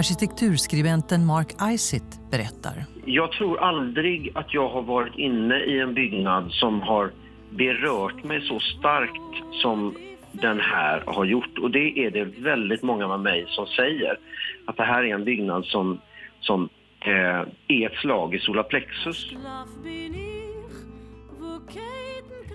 Arkitekturskribenten 0.00 1.26
Mark 1.26 1.48
Isitt 1.72 2.20
berättar. 2.30 2.84
Jag 3.04 3.32
tror 3.32 3.60
aldrig 3.60 4.32
att 4.34 4.54
jag 4.54 4.68
har 4.68 4.82
varit 4.82 5.16
inne 5.16 5.58
i 5.58 5.80
en 5.80 5.94
byggnad 5.94 6.52
som 6.52 6.80
har 6.80 7.10
berört 7.50 8.24
mig 8.24 8.40
så 8.40 8.60
starkt 8.60 9.60
som 9.62 9.94
den 10.32 10.60
här 10.60 11.02
har 11.06 11.24
gjort. 11.24 11.58
Och 11.58 11.70
det 11.70 11.98
är 11.98 12.10
det 12.10 12.24
väldigt 12.24 12.82
många 12.82 13.08
med 13.08 13.20
mig 13.20 13.46
som 13.48 13.66
säger. 13.66 14.18
Att 14.66 14.76
det 14.76 14.84
här 14.84 15.04
är 15.04 15.14
en 15.14 15.24
byggnad 15.24 15.64
som, 15.64 16.00
som 16.40 16.68
eh, 17.00 17.42
är 17.68 17.86
ett 17.86 17.98
slag 18.02 18.34
i 18.34 18.38
solarplexus. 18.38 19.32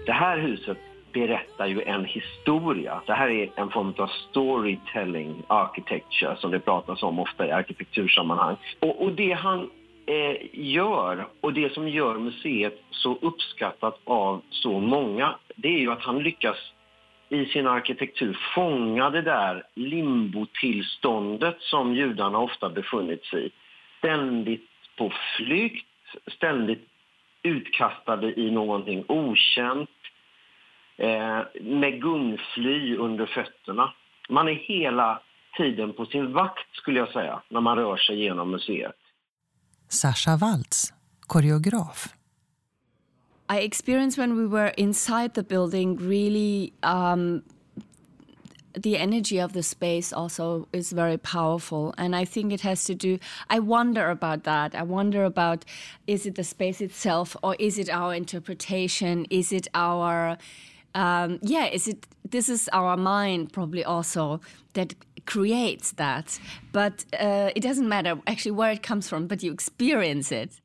Det 0.05 0.13
här 0.13 0.37
huset 0.37 0.77
berättar 1.15 1.67
ju 1.67 1.81
en 1.81 2.05
historia. 2.05 3.01
Det 3.05 3.13
här 3.13 3.29
är 3.29 3.49
en 3.55 3.69
form 3.69 3.93
av 3.97 4.07
storytelling 4.29 5.43
architecture 5.47 6.35
som 6.37 6.51
det 6.51 6.59
pratas 6.59 7.03
om 7.03 7.19
ofta 7.19 7.47
i 7.47 7.51
arkitektursammanhang. 7.51 8.55
Och, 8.79 9.03
och 9.03 9.11
det 9.11 9.31
han 9.31 9.69
eh, 10.05 10.35
gör 10.53 11.27
och 11.41 11.53
det 11.53 11.73
som 11.73 11.89
gör 11.89 12.17
museet 12.17 12.81
så 12.89 13.17
uppskattat 13.21 13.99
av 14.03 14.41
så 14.49 14.79
många 14.79 15.35
det 15.55 15.67
är 15.67 15.79
ju 15.79 15.91
att 15.91 16.01
han 16.01 16.23
lyckas 16.23 16.57
i 17.29 17.45
sin 17.45 17.67
arkitektur 17.67 18.37
fånga 18.55 19.09
det 19.09 19.21
där 19.21 19.63
limbotillståndet 19.75 21.57
som 21.59 21.95
judarna 21.95 22.37
ofta 22.37 22.69
befunnit 22.69 23.25
sig 23.25 23.45
i. 23.45 23.51
Ständigt 23.97 24.69
på 24.97 25.13
flykt, 25.37 25.87
ständigt 26.27 26.87
utkastade 27.43 28.39
i 28.39 28.51
någonting 28.51 29.03
okänt 29.07 29.89
med 31.61 32.01
gungfly 32.01 32.97
under 32.97 33.25
fötterna. 33.25 33.93
Man 34.29 34.47
är 34.47 34.53
hela 34.53 35.21
tiden 35.57 35.93
på 35.93 36.05
sin 36.05 36.33
vakt 36.33 36.75
skulle 36.75 36.99
jag 36.99 37.11
säga 37.11 37.41
när 37.49 37.61
man 37.61 37.77
rör 37.77 37.97
sig 37.97 38.23
genom 38.23 38.51
museet. 38.51 38.95
Sascha 39.87 40.37
Waltz, 40.37 40.93
koreograf. 41.27 42.07
I 43.49 43.65
experienced 43.65 44.17
when 44.17 44.35
we 44.35 44.47
were 44.47 44.71
inside 44.77 45.33
the 45.33 45.43
building 45.43 45.97
really 45.97 46.73
um, 46.81 47.43
the 48.73 48.97
energy 48.97 49.39
of 49.39 49.53
the 49.53 49.63
space 49.63 50.11
also 50.11 50.67
is 50.73 50.91
very 50.91 51.17
powerful 51.17 51.93
and 51.97 52.15
i 52.15 52.25
think 52.25 52.51
it 52.51 52.61
has 52.61 52.83
to 52.83 52.93
do 52.93 53.17
i 53.49 53.59
wonder 53.59 54.09
about 54.09 54.43
that 54.43 54.75
i 54.75 54.83
wonder 54.83 55.23
about 55.23 55.63
is 56.07 56.25
it 56.25 56.35
the 56.35 56.43
space 56.43 56.81
itself 56.81 57.35
or 57.41 57.55
is 57.59 57.79
it 57.79 57.89
our 57.89 58.13
interpretation 58.13 59.25
is 59.29 59.53
it 59.53 59.67
our 59.73 60.37
um, 60.95 61.39
yeah 61.41 61.67
is 61.73 61.87
it 61.87 62.07
this 62.31 62.49
is 62.49 62.69
our 62.73 62.97
mind 62.97 63.53
probably 63.53 63.83
also 63.83 64.39
that 64.73 64.93
creates 65.25 65.93
that 65.93 66.39
but 66.71 67.05
uh, 67.19 67.49
it 67.55 67.61
doesn't 67.61 67.87
matter 67.87 68.19
actually 68.27 68.51
where 68.51 68.71
it 68.71 68.83
comes 68.83 69.09
from 69.09 69.27
but 69.27 69.43
you 69.43 69.53
experience 69.53 70.31
it 70.31 70.61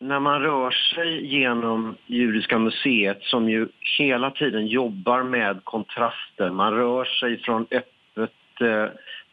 När 0.00 0.20
man 0.20 0.42
rör 0.42 0.70
sig 0.70 1.26
genom 1.26 1.96
Judiska 2.06 2.58
museet 2.58 3.22
som 3.22 3.48
ju 3.48 3.68
hela 3.98 4.30
tiden 4.30 4.66
jobbar 4.66 5.22
med 5.22 5.64
kontraster. 5.64 6.50
Man 6.50 6.72
rör 6.74 7.04
sig 7.04 7.38
från 7.38 7.66
öppet 7.70 8.60
eh, 8.60 8.86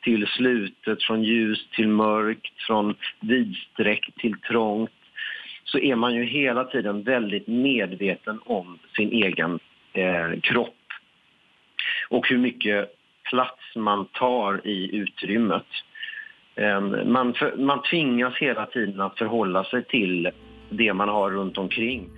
till 0.04 0.28
slutet, 0.28 1.04
från 1.04 1.24
ljus 1.24 1.68
till 1.76 1.88
mörkt, 1.88 2.54
från 2.68 2.96
vidsträckt 3.20 4.18
till 4.18 4.36
trångt. 4.48 4.92
Så 5.64 5.80
är 5.80 5.96
man 5.96 6.16
ju 6.16 6.24
hela 6.24 6.64
tiden 6.64 7.04
väldigt 7.04 7.48
medveten 7.48 8.40
om 8.46 8.80
sin 8.96 9.12
egen 9.12 9.60
eh, 9.98 10.40
kropp. 10.42 10.76
Och 12.10 12.28
hur 12.28 12.38
mycket 12.38 12.96
plats 13.30 13.76
man 13.76 14.06
tar 14.06 14.68
i 14.68 14.96
utrymmet. 14.96 15.66
Eh, 16.56 16.82
man, 17.06 17.34
för, 17.34 17.58
man 17.58 17.82
tvingas 17.82 18.34
hela 18.38 18.66
tiden 18.66 19.02
att 19.02 19.18
förhålla 19.18 19.64
sig 19.64 19.86
till 19.86 20.32
det 20.70 20.94
man 20.94 21.10
har 21.10 21.32
runt 21.32 21.58
omkring. 21.58 22.10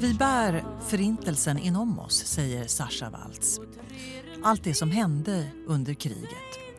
Vi 0.00 0.14
bär 0.18 0.62
förintelsen 0.90 1.58
inom 1.58 1.98
oss, 1.98 2.14
säger 2.14 2.64
Sascha 2.64 3.10
Waltz. 3.10 3.60
Allt 4.42 4.64
det 4.64 4.74
som 4.74 4.90
hände 4.90 5.46
under 5.66 5.94
kriget. 5.94 6.69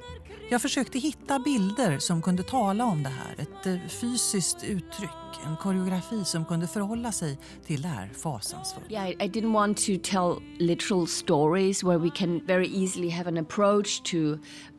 Jag 0.52 0.62
försökte 0.62 1.00
hitta 1.00 1.40
bilder 1.40 2.00
som 2.00 2.22
kunde 2.22 2.44
tala 2.44 2.86
om 2.86 3.04
det 3.04 3.10
här. 3.10 3.36
Ett 3.38 3.66
eh, 3.66 3.88
fysiskt 3.88 4.64
uttryck, 4.64 5.10
en 5.46 5.58
koreografi 5.58 6.26
som 6.26 6.46
kunde 6.46 6.68
förhålla 6.68 7.12
sig 7.12 7.40
till 7.66 7.82
det 7.82 7.88
här 7.88 8.10
fasansfulla. 8.14 8.86
Yeah, 8.90 9.10
ville 9.10 9.24
I 9.24 9.28
didn't 9.28 9.54
want 9.54 9.78
to 9.78 9.92
tell 10.04 10.44
literal 10.60 11.08
stories 11.08 11.84
where 11.84 11.98
we 11.98 12.10
can 12.10 12.46
very 12.46 12.68
easily 12.68 13.10
have 13.10 13.30
an 13.30 13.38
approach 13.38 14.02
to 14.12 14.18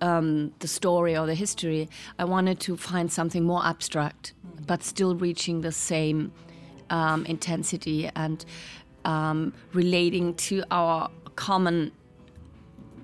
um, 0.07 0.53
the 0.59 0.69
story 0.69 1.19
or 1.19 1.27
the 1.27 1.35
history. 1.35 1.89
I 2.19 2.25
wanted 2.25 2.61
to 2.61 2.77
find 2.77 3.13
something 3.13 3.45
more 3.45 3.63
abstract, 3.65 4.35
but 4.67 4.85
still 4.85 5.15
reaching 5.15 5.63
the 5.63 5.73
same 5.73 6.31
um, 6.91 7.25
intensity 7.27 8.11
and 8.15 8.45
um, 9.05 9.53
relating 9.73 10.35
to 10.35 10.63
our 10.71 11.09
common 11.37 11.91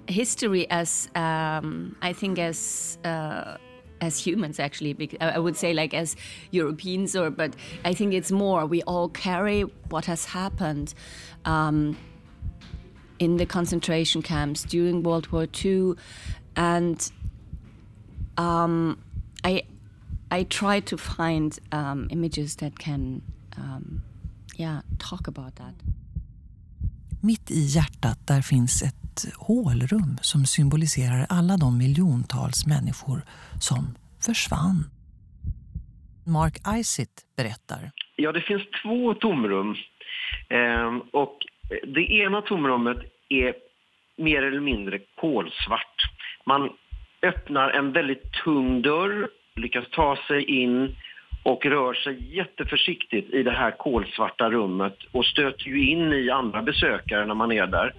history 0.08 0.66
as 0.70 1.08
um, 1.14 1.96
I 2.02 2.12
think 2.12 2.38
as 2.38 2.98
uh, 3.04 3.56
as 4.00 4.18
humans 4.18 4.60
actually 4.60 4.96
I 5.20 5.38
would 5.38 5.56
say 5.56 5.72
like 5.74 5.94
as 5.94 6.16
Europeans 6.50 7.16
or 7.16 7.30
but 7.30 7.54
I 7.84 7.94
think 7.94 8.14
it's 8.14 8.30
more 8.30 8.66
we 8.66 8.82
all 8.82 9.08
carry 9.08 9.62
what 9.90 10.06
has 10.06 10.24
happened 10.26 10.94
um, 11.44 11.96
in 13.18 13.36
the 13.36 13.46
concentration 13.46 14.22
camps 14.22 14.62
during 14.64 15.02
World 15.02 15.26
War 15.32 15.46
II 15.64 15.94
and 16.56 17.12
um, 18.36 18.98
I 19.44 19.62
I 20.30 20.44
try 20.44 20.80
to 20.80 20.96
find 20.96 21.58
um, 21.72 22.08
images 22.10 22.56
that 22.56 22.78
can 22.78 23.22
um, 23.56 24.02
yeah 24.56 24.82
talk 24.98 25.28
about 25.28 25.56
that. 25.56 25.74
Mitt 27.20 27.50
i 27.50 27.60
hjärtat 27.60 28.26
där 28.26 28.42
finns 28.42 28.82
ett 28.82 29.07
hålrum 29.36 30.18
som 30.22 30.44
symboliserar 30.44 31.26
alla 31.28 31.56
de 31.56 31.78
miljontals 31.78 32.66
människor 32.66 33.18
som 33.60 33.82
försvann. 34.26 34.78
Mark 36.26 36.56
Isitt 36.78 37.16
berättar. 37.36 37.90
Ja, 38.16 38.32
det 38.32 38.40
finns 38.40 38.62
två 38.82 39.14
tomrum. 39.14 39.76
Ehm, 40.48 41.00
och 41.00 41.36
det 41.86 42.12
ena 42.12 42.42
tomrummet 42.42 42.98
är 43.28 43.54
mer 44.16 44.42
eller 44.42 44.60
mindre 44.60 44.98
kolsvart. 45.20 45.96
Man 46.46 46.70
öppnar 47.22 47.70
en 47.70 47.92
väldigt 47.92 48.32
tung 48.44 48.82
dörr, 48.82 49.28
lyckas 49.56 49.84
ta 49.90 50.18
sig 50.28 50.44
in 50.44 50.96
och 51.42 51.66
rör 51.66 51.94
sig 51.94 52.36
jätteförsiktigt 52.36 53.34
i 53.34 53.42
det 53.42 53.50
här 53.50 53.70
kolsvarta 53.70 54.50
rummet 54.50 54.96
och 55.12 55.26
stöter 55.26 55.64
ju 55.64 55.90
in 55.90 56.12
i 56.12 56.30
andra 56.30 56.62
besökare 56.62 57.26
när 57.26 57.34
man 57.34 57.52
är 57.52 57.66
där. 57.66 57.94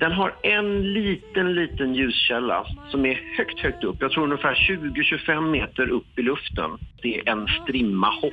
Den 0.00 0.12
har 0.12 0.34
en 0.42 0.92
liten, 0.92 1.54
liten 1.54 1.94
ljuskälla 1.94 2.66
som 2.90 3.06
är 3.06 3.36
högt, 3.36 3.60
högt 3.60 3.84
upp. 3.84 3.96
Jag 4.00 4.10
tror 4.10 4.24
ungefär 4.24 4.54
20-25 4.54 5.50
meter 5.50 5.88
upp 5.88 6.18
i 6.18 6.22
luften. 6.22 6.70
Det 7.02 7.18
är 7.18 7.28
en 7.28 7.46
strimma 7.62 8.06
hopp. 8.06 8.32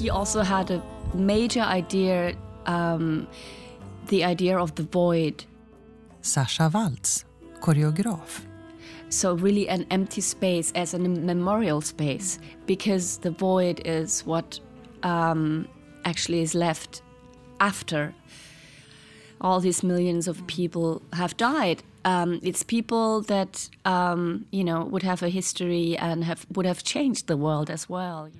He 0.00 0.10
also 0.12 0.40
had 0.42 0.70
a 0.70 0.82
major 1.14 1.64
idea, 1.76 2.36
um, 2.66 3.26
the 4.06 4.22
idea 4.24 4.62
of 4.62 4.74
the 4.74 4.82
void. 4.82 5.44
Sasha 6.20 6.68
Waltz, 6.68 7.26
koreograf. 7.60 8.51
So, 9.12 9.34
really, 9.34 9.68
an 9.68 9.84
empty 9.90 10.22
space 10.22 10.72
as 10.74 10.94
a 10.94 10.98
memorial 10.98 11.82
space 11.82 12.38
because 12.66 13.18
the 13.18 13.30
void 13.30 13.82
is 13.84 14.22
what 14.26 14.58
um, 15.02 15.68
actually 16.06 16.40
is 16.40 16.54
left 16.54 17.02
after 17.60 18.14
all 19.42 19.60
these 19.60 19.86
millions 19.86 20.28
of 20.28 20.46
people 20.46 21.02
have 21.12 21.36
died. 21.36 21.82
Um, 22.04 22.40
it's 22.42 22.64
people 22.64 23.22
that 23.26 23.68
um, 23.84 24.46
you 24.50 24.64
know 24.64 24.84
would 24.84 25.02
have 25.02 25.22
a 25.22 25.28
history 25.28 25.96
and 25.98 26.24
have 26.24 26.46
would 26.54 26.66
have 26.66 26.82
changed 26.82 27.26
the 27.26 27.36
world 27.36 27.70
as 27.70 27.88
well. 27.90 28.30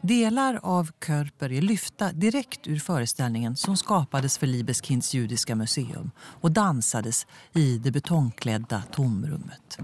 Delar 0.00 0.60
av 0.62 0.90
Körper 0.98 1.52
är 1.52 1.62
lyfta 1.62 2.12
direkt 2.12 2.66
ur 2.66 2.78
föreställningen 2.78 3.56
som 3.56 3.76
skapades 3.76 4.38
för 4.38 4.46
Liebeskinds 4.46 5.14
judiska 5.14 5.54
museum 5.54 6.10
och 6.18 6.52
dansades 6.52 7.26
i 7.54 7.78
det 7.78 7.90
betongklädda 7.90 8.82
tomrummet. 8.92 9.78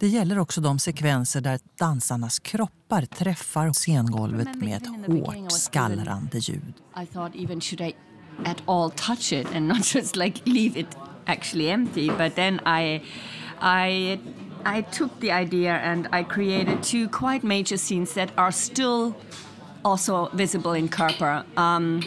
Det 0.00 0.08
gäller 0.08 0.38
också 0.38 0.60
de 0.60 0.78
sekvenser 0.78 1.40
där 1.40 1.60
dansarnas 1.78 2.38
kroppar 2.38 3.02
träffar 3.02 3.72
scengolvet 3.72 4.54
med 4.54 4.76
ett 4.76 4.88
hårt 5.06 5.52
skallrande 5.52 6.38
ljud. 6.38 6.74
I 7.02 7.06
thought 7.06 7.34
even 7.36 7.60
should 7.60 7.80
I 7.80 7.96
at 8.44 8.62
all 8.66 8.90
touch 8.90 9.32
it 9.32 9.46
and 9.54 9.68
not 9.68 9.94
just 9.94 10.16
like 10.16 10.40
leave 10.44 10.80
it 10.80 10.86
actually 11.26 11.70
empty 11.70 12.08
but 12.08 12.34
then 12.34 12.60
I 12.66 13.02
I 13.60 14.18
I 14.78 14.82
took 14.92 15.20
the 15.20 15.32
idea 15.32 15.78
and 15.78 16.06
I 16.12 16.24
created 16.24 16.82
two 16.82 17.08
quite 17.08 17.46
major 17.46 17.76
scenes 17.76 18.14
that 18.14 18.28
are 18.34 18.52
still 18.52 19.14
also 19.84 20.30
visible 20.32 20.78
in 20.78 20.88
Körper 20.88 21.44
um, 21.56 22.02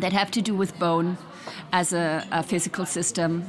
that 0.00 0.12
have 0.12 0.30
to 0.30 0.40
do 0.52 0.58
with 0.58 0.78
bone 0.78 1.16
as 1.72 1.92
a, 1.92 2.22
a 2.30 2.42
physical 2.42 2.86
system 2.86 3.44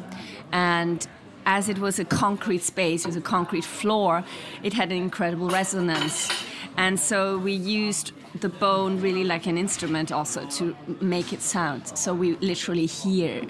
and 0.52 1.08
as 1.46 1.70
it 1.70 1.78
was 1.78 2.00
a 2.00 2.06
concrete 2.06 2.64
space 2.64 3.06
with 3.06 3.18
a 3.18 3.22
concrete 3.22 3.66
floor, 3.66 4.24
it 4.64 4.74
had 4.74 4.92
an 4.92 4.98
incredible 4.98 5.50
resonance. 5.50 6.30
And 6.78 7.00
so 7.00 7.38
we 7.38 7.54
used 7.54 8.12
the 8.42 8.50
bone 8.50 9.00
really 9.02 9.24
like 9.24 9.50
an 9.50 9.58
instrument 9.58 10.12
also 10.12 10.46
to 10.58 10.76
make 11.00 11.34
it 11.34 11.42
sound. 11.42 11.88
So 11.98 12.14
we 12.14 12.36
literally 12.42 12.86
hear 12.86 13.44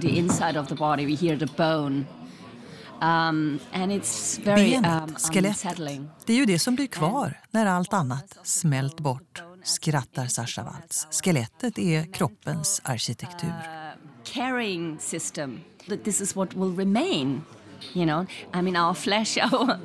the 0.00 0.18
inside 0.18 0.56
of 0.56 0.68
the 0.68 0.74
body, 0.74 1.06
we 1.06 1.14
hear 1.14 1.36
the 1.36 1.46
bone. 1.56 2.06
Um, 3.00 3.60
and 3.72 3.92
it's 3.92 4.38
very 4.38 4.74
um, 4.74 4.82
Benet, 4.82 5.20
skelettet, 5.20 5.64
unsettling. 5.64 6.10
det 6.26 6.32
är 6.32 6.36
ju 6.36 6.46
det 6.46 6.58
som 6.58 6.74
blir 6.74 6.86
kvar 6.86 7.40
när 7.50 7.66
allt 7.66 7.92
annat 7.92 8.38
smält 8.42 9.00
bort, 9.00 9.42
skrattar 9.64 10.26
Sasha 10.26 10.64
Waltz. 10.64 11.06
Skelettet 11.10 11.78
är 11.78 12.12
kroppens 12.12 12.80
arkitektur. 12.84 13.85
Carrying 14.34 14.98
system 14.98 15.64
that 15.88 16.04
this 16.04 16.20
is 16.20 16.36
what 16.36 16.54
will 16.54 16.72
remain 16.76 17.42
you 17.94 18.04
know 18.04 18.26
i 18.52 18.62
mean 18.62 18.76
our 18.76 18.94
flesh 18.94 19.38
our 19.52 19.78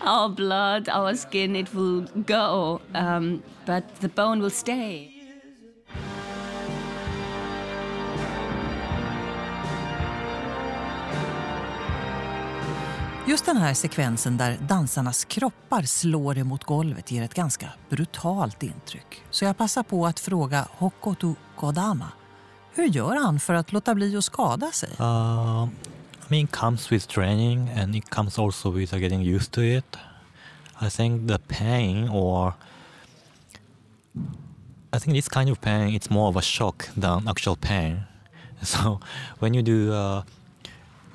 our 0.00 0.28
blood 0.28 0.88
our 0.88 1.14
skin 1.14 1.56
it 1.56 1.74
will 1.74 2.06
go 2.26 2.80
um, 2.94 3.42
but 3.66 3.82
the 4.00 4.08
bone 4.08 4.40
will 4.40 4.50
stay 4.50 5.10
Just 13.26 13.44
den 13.44 13.56
här 13.56 13.74
sekvensen 13.74 14.36
där 14.36 14.58
dansarnas 14.68 15.24
kroppar 15.24 15.82
slår 15.82 16.38
emot 16.38 16.64
golvet 16.64 17.10
ger 17.10 17.22
ett 17.22 17.34
ganska 17.34 17.68
brutalt 17.88 18.62
intryck. 18.62 19.22
Så 19.30 19.44
jag 19.44 19.56
passar 19.56 19.82
på 19.82 20.06
att 20.06 20.20
fråga 20.20 20.68
Hokoto 20.70 21.34
Kodama. 21.56 22.08
Hur 22.76 22.84
gör 22.84 23.16
han 23.16 23.40
för 23.40 23.54
att 23.54 23.72
låta 23.72 23.94
bli 23.94 24.16
att 24.16 24.24
skada 24.24 24.72
sig? 24.72 24.90
Uh, 25.00 25.68
I 26.24 26.26
mean, 26.28 26.44
it 26.44 26.52
comes 26.52 26.92
with 26.92 27.06
training 27.06 27.70
and 27.70 27.96
it 27.96 28.10
comes 28.10 28.38
also 28.38 28.70
with 28.70 28.94
uh, 28.94 29.00
getting 29.00 29.22
used 29.34 29.52
to 29.52 29.60
it. 29.60 29.96
I 30.82 30.90
think 30.90 31.28
the 31.28 31.38
pain 31.38 32.08
or 32.08 32.52
I 34.92 35.00
think 35.00 35.16
this 35.16 35.28
kind 35.28 35.50
of 35.50 35.60
pain 35.60 35.94
it's 35.94 36.10
more 36.10 36.28
of 36.28 36.36
a 36.36 36.42
shock 36.42 36.88
than 37.00 37.28
actual 37.28 37.56
pain. 37.56 38.02
So 38.62 39.00
when 39.40 39.54
you 39.54 39.62
do 39.62 39.92
uh, 39.92 40.22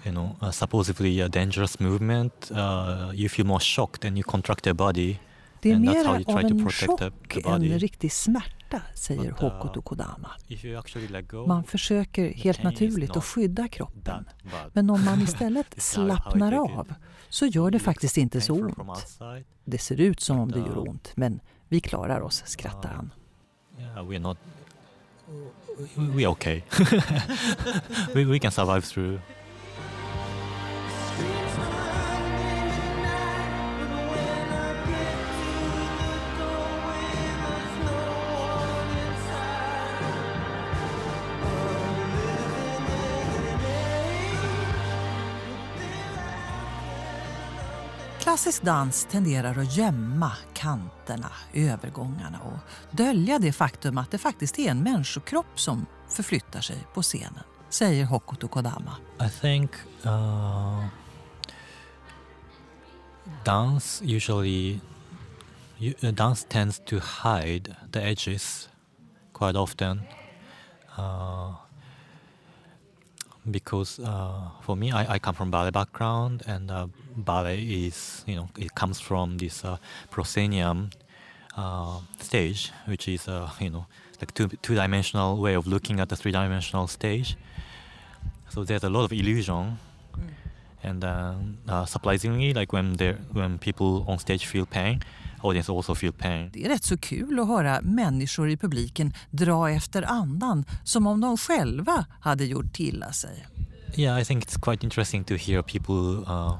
you 0.05 0.11
know 0.11 0.35
a 0.41 0.51
supposedly 0.51 1.21
a 1.21 1.27
dangerous 1.27 1.79
movement, 1.79 2.51
uh, 2.51 3.11
you 3.13 3.29
feel 3.29 3.45
more 3.45 3.59
shocked 3.59 4.05
and 4.05 4.17
you 4.17 4.23
contract 4.23 4.65
your 4.65 4.75
body. 4.75 5.19
Det 5.61 5.71
är 5.71 5.79
mer 5.79 6.07
av 6.07 6.15
en 6.15 6.69
chock 6.71 7.37
än 7.45 7.79
riktig 7.79 8.11
smärta, 8.11 8.58
säger 8.93 9.31
But, 9.31 9.43
uh, 9.43 9.49
Hokoto 9.49 9.81
Kodama. 9.81 10.31
Man 11.47 11.63
försöker 11.63 12.33
helt 12.33 12.63
naturligt 12.63 13.17
att 13.17 13.25
skydda 13.25 13.67
kroppen. 13.67 14.25
Men 14.73 14.89
om 14.89 15.05
man 15.05 15.21
istället 15.21 15.75
slappnar 15.81 16.53
av 16.53 16.93
så 17.29 17.45
gör 17.45 17.71
det 17.71 17.79
faktiskt 17.79 18.17
inte 18.17 18.41
så 18.41 18.53
ont. 18.53 19.19
Det 19.65 19.77
ser 19.77 20.01
ut 20.01 20.19
som 20.19 20.39
om 20.39 20.51
det 20.51 20.59
gör 20.59 20.77
uh, 20.77 20.89
ont, 20.89 21.11
men 21.15 21.39
vi 21.67 21.79
klarar 21.79 22.21
oss, 22.21 22.43
skrattar 22.45 22.89
han. 22.89 23.11
Not. 24.19 24.37
we- 25.95 26.15
We're 26.15 26.27
okay. 26.27 26.61
we, 28.13 28.25
we 28.25 28.39
can 28.39 28.51
survive 28.51 28.81
through. 28.81 29.19
Klassisk 48.39 48.63
dans 48.63 49.05
tenderar 49.11 49.59
att 49.59 49.77
gömma 49.77 50.31
kanterna, 50.53 51.31
övergångarna 51.53 52.39
och 52.39 52.59
dölja 52.91 53.39
det 53.39 53.51
faktum 53.51 53.97
att 53.97 54.11
det 54.11 54.17
faktiskt 54.17 54.59
är 54.59 54.71
en 54.71 54.83
människokropp 54.83 55.59
som 55.59 55.85
förflyttar 56.09 56.61
sig 56.61 56.87
på 56.93 57.01
scenen, 57.01 57.43
säger 57.69 58.05
Hokuto 58.05 58.47
Kodama. 58.47 58.95
I 59.21 59.29
think 59.41 59.71
uh, 60.05 60.85
dance 63.45 64.05
usually 64.05 64.79
you, 65.79 65.93
uh, 66.03 66.11
dance 66.11 66.47
tends 66.49 66.81
to 66.85 66.95
hide 66.95 67.75
the 67.91 67.99
edges 67.99 68.69
quite 69.33 69.59
often 69.59 70.01
uh, 70.97 71.53
because 73.49 73.99
uh, 73.99 74.49
for 74.61 74.75
me 74.75 74.91
I, 74.91 75.13
I 75.13 75.19
come 75.19 75.35
from 75.35 75.51
ballet 75.51 75.71
background 75.71 76.43
and 76.45 76.69
uh, 76.69 76.87
ballet 77.15 77.61
is 77.61 78.23
you 78.27 78.35
know 78.35 78.49
it 78.57 78.75
comes 78.75 78.99
from 78.99 79.37
this 79.37 79.63
uh, 79.65 79.77
proscenium 80.09 80.89
uh, 81.57 81.99
stage 82.19 82.71
which 82.85 83.07
is 83.07 83.27
uh, 83.27 83.49
you 83.59 83.69
know 83.69 83.85
like 84.21 84.33
two 84.33 84.47
two 84.61 84.75
dimensional 84.75 85.37
way 85.37 85.53
of 85.53 85.67
looking 85.67 85.99
at 85.99 86.09
the 86.09 86.15
three 86.15 86.31
dimensional 86.31 86.87
stage. 86.87 87.37
So 88.49 88.63
there's 88.63 88.83
a 88.83 88.89
lot 88.89 89.03
of 89.05 89.13
illusion, 89.13 89.77
and 90.83 91.03
uh, 91.03 91.35
uh, 91.67 91.85
surprisingly, 91.85 92.53
like 92.53 92.73
when 92.73 92.93
they 92.93 93.13
when 93.31 93.59
people 93.59 94.05
on 94.07 94.19
stage 94.19 94.45
feel 94.45 94.65
pain, 94.65 95.01
audience 95.43 95.71
also 95.71 95.95
feel 95.95 96.13
pain. 96.13 96.49
Det 96.53 96.65
är 96.65 96.69
rätt 96.69 96.83
så 96.83 96.97
kul 96.97 97.39
att 97.39 97.47
höra 97.47 97.81
människor 97.81 98.49
i 98.49 98.57
publiken 98.57 99.13
dra 99.31 99.69
efter 99.71 100.03
andan 100.03 100.65
som 100.83 101.07
om 101.07 101.21
de 101.21 101.37
själva 101.37 102.05
hade 102.21 102.45
gjort 102.45 102.79
illa 102.79 103.11
sig. 103.11 103.47
Yeah, 103.95 104.21
I 104.21 104.25
think 104.25 104.45
it's 104.45 104.59
quite 104.61 104.85
interesting 104.85 105.23
to 105.23 105.33
hear 105.33 105.61
people 105.61 106.33
uh, 106.33 106.57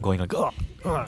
going 0.00 0.20
like, 0.22 0.36
oh, 0.36 0.50
oh. 0.84 1.06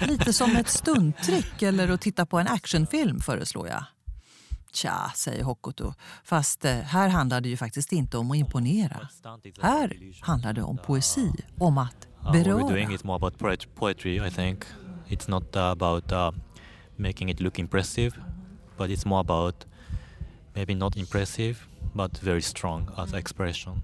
Lite 0.08 0.32
som 0.32 0.56
ett 0.56 0.68
stunttrick 0.68 1.62
eller 1.62 1.88
att 1.88 2.00
titta 2.00 2.26
på 2.26 2.38
en 2.38 2.48
actionfilm 2.48 3.20
föreslår 3.20 3.68
jag. 3.68 3.84
Tja, 4.72 5.12
säger 5.14 5.44
Hokoto. 5.44 5.92
Fast 6.24 6.64
eh, 6.64 6.72
här 6.72 7.08
handlar 7.08 7.40
det 7.40 7.48
ju 7.48 7.56
faktiskt 7.56 7.92
inte 7.92 8.18
om 8.18 8.30
att 8.30 8.36
imponera. 8.36 9.08
Här 9.62 9.96
handlar 10.20 10.52
det 10.52 10.62
om 10.62 10.78
poesi, 10.78 11.30
om 11.58 11.78
att 11.78 12.08
Uh, 12.20 12.24
what 12.24 12.36
we're 12.36 12.44
doing 12.44 12.68
beröra. 12.68 12.94
is 12.94 13.04
more 13.04 13.16
about 13.16 13.38
poet- 13.38 13.74
poetry, 13.74 14.26
I 14.26 14.30
think. 14.30 14.64
It's 15.08 15.28
not 15.28 15.56
uh, 15.56 15.62
about 15.62 16.12
uh, 16.12 16.32
making 16.96 17.30
it 17.30 17.40
look 17.40 17.58
impressive, 17.58 18.12
but 18.76 18.90
it's 18.90 19.06
more 19.06 19.20
about 19.20 19.64
maybe 20.54 20.74
not 20.74 20.96
impressive, 20.96 21.56
but 21.94 22.18
very 22.18 22.42
strong 22.42 22.88
as 22.96 23.14
expression. 23.14 23.82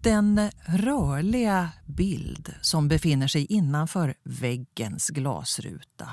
Den 0.00 0.50
rörliga 0.64 1.70
bild 1.86 2.54
som 2.60 2.88
befinner 2.88 3.28
sig 3.28 3.46
innanför 3.46 4.14
väggens 4.22 5.10
glasruta 5.10 6.08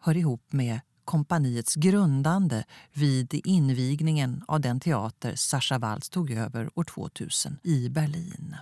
hör 0.00 0.16
ihop 0.16 0.52
med 0.52 0.80
kompaniets 1.04 1.74
grundande 1.74 2.64
vid 2.92 3.40
invigningen 3.44 4.44
av 4.48 4.60
den 4.60 4.80
teater 4.80 5.34
Sascha 5.34 5.78
Waltz 5.78 6.08
tog 6.08 6.30
över 6.30 6.70
år 6.74 6.84
2000 6.84 7.58
i 7.62 7.88
Berlin. 7.88 8.56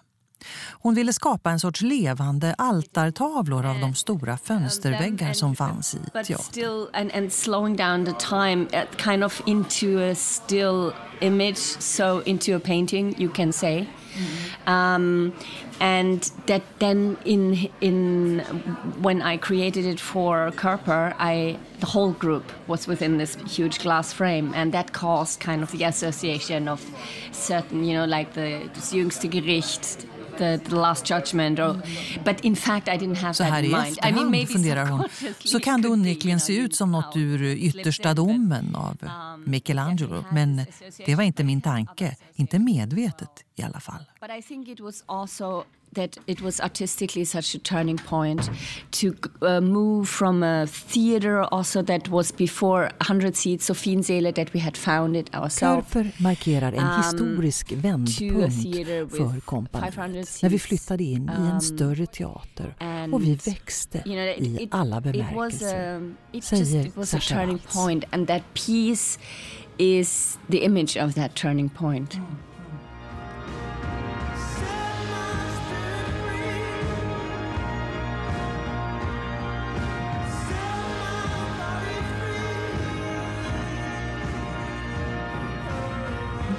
Hon 0.82 0.94
ville 0.94 1.12
skapa 1.12 1.50
en 1.50 1.60
sorts 1.60 1.80
levande 1.80 2.54
altartavlor 2.58 3.66
av 3.66 3.80
de 3.80 3.94
stora 3.94 4.36
fönsterväggar 4.36 5.32
som 5.32 5.56
fanns 5.56 5.94
i 5.94 5.98
teatern. 6.24 6.88
and, 6.92 7.12
and 7.14 7.32
slowing 7.32 7.76
down 7.76 8.04
the 8.04 8.12
time 8.12 8.68
uh, 8.72 8.84
kind 8.96 9.24
of 9.24 9.42
into 9.46 9.98
a 9.98 10.14
still 10.14 10.92
image 11.20 11.58
so 11.78 12.22
into 12.26 12.56
a 12.56 12.60
painting 12.60 13.14
you 13.18 13.30
can 13.30 13.52
say 13.52 13.86
um, 14.66 15.32
and 15.80 16.30
that 16.46 16.62
then 16.78 17.16
in 17.24 17.70
in 17.80 18.40
when 19.02 19.22
i 19.22 19.36
created 19.36 19.84
it 19.84 20.00
for 20.00 20.50
Kerper, 20.56 21.14
i 21.18 21.58
the 21.80 21.86
whole 21.86 22.12
group 22.12 22.44
was 22.66 22.86
within 22.86 23.18
this 23.18 23.36
huge 23.46 23.78
glass 23.78 24.12
frame 24.12 24.52
and 24.54 24.72
that 24.72 24.92
caused 24.92 25.40
kind 25.40 25.62
of 25.62 25.70
the 25.72 25.84
association 25.84 26.68
of 26.68 26.80
certain 27.32 27.84
you 27.84 27.94
know 27.94 28.04
like 28.04 28.32
the 28.32 28.68
jüngste 28.74 29.28
gericht 29.28 30.06
the, 30.38 30.58
the 30.58 30.74
last 30.74 31.06
judgment 31.06 31.58
or 31.58 31.80
but 32.24 32.40
in 32.40 32.56
fact 32.56 32.88
i 32.88 32.98
didn't 32.98 33.16
have 33.16 33.34
Så 33.34 33.42
that 33.42 33.52
här 33.52 33.62
in 33.62 33.70
i 33.70 33.74
mind. 33.74 33.86
I 33.86 33.86
mean 33.86 33.96
efterhand, 33.96 34.30
maybe 34.30 34.46
funderar 34.52 34.86
hon, 34.86 35.08
så 35.38 35.60
kan 35.60 35.82
det 35.82 35.88
onekligen 35.88 36.40
se 36.40 36.56
ut 36.56 36.74
som 36.76 36.92
något 36.92 37.16
ur 37.16 37.42
Yttersta 37.42 38.14
domen 38.14 38.76
av 38.76 38.96
Michelangelo. 39.44 40.24
Men 40.32 40.66
det 41.06 41.14
var 41.14 41.22
inte 41.22 41.44
min 41.44 41.60
tanke, 41.60 42.16
inte 42.34 42.58
medvetet 42.58 43.44
i 43.56 43.62
alla 43.62 43.80
fall. 43.80 44.04
But 44.20 44.30
I 44.38 44.42
think 44.42 44.68
it 44.68 44.80
was 44.80 45.04
also 45.06 45.64
that 45.96 46.16
it 46.26 46.40
was 46.40 46.60
artistically 46.60 47.24
such 47.24 47.54
a 47.54 47.58
turning 47.58 47.98
point 47.98 48.50
to 48.90 49.06
uh, 49.08 49.60
move 49.60 50.04
from 50.08 50.42
a 50.42 50.66
theater 50.66 51.42
also 51.54 51.82
that 51.82 52.08
was 52.08 52.32
before 52.36 52.82
100 53.00 53.36
seats 53.36 53.66
Sophienseele 53.70 54.32
that 54.34 54.54
we 54.54 54.60
had 54.60 54.76
founded 54.76 55.30
ourselves. 55.34 55.92
Körfer 55.92 56.12
markerar 56.22 56.72
en 56.72 56.78
Um, 56.86 57.02
historisk 57.02 57.68
to 57.68 57.74
a 57.74 57.78
vändpunkt 57.78 58.62
theater 58.62 59.04
with 59.04 59.16
för 59.16 59.24
500 59.24 59.40
kompaniet 59.44 60.38
när 60.42 60.48
vi 60.50 60.58
flyttade 60.58 61.04
in 61.04 61.28
i 61.30 61.32
en 61.32 61.52
um, 61.52 61.60
större 61.60 62.06
teater 62.06 62.74
and, 62.78 63.14
och 63.14 63.22
vi 63.22 63.34
växte 63.34 64.02
you 64.06 64.14
know, 64.14 64.26
it- 64.46 64.58
i 64.60 64.62
it- 64.62 64.68
alla 64.74 64.98
it 64.98 65.04
was 65.04 65.12
bemärkelser, 65.12 65.96
a, 65.96 66.00
it 66.32 66.34
just 66.34 66.48
säger 66.48 66.86
it 66.86 66.96
was 66.96 67.14
a 67.14 67.20
turning 67.20 67.58
point 67.74 68.04
and 68.10 68.26
that 68.28 68.42
piece 68.54 69.18
is 69.78 70.38
the 70.50 70.58
image 70.64 70.96
of 71.04 71.14
that 71.14 71.34
turning 71.34 71.68
point. 71.68 72.18